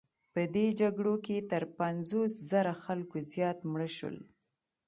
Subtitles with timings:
[0.33, 4.17] په دې جګړو کې تر پنځوس زره خلکو زیات مړه شول.